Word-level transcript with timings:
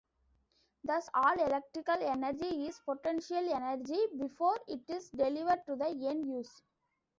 Thus, 0.83 1.07
all 1.13 1.35
electrical 1.39 1.97
energy 2.01 2.65
is 2.65 2.79
potential 2.83 3.53
energy 3.53 3.99
before 4.17 4.59
it 4.67 4.89
is 4.89 5.11
delivered 5.11 5.63
to 5.67 5.75
the 5.75 5.89
end-use. 6.07 6.63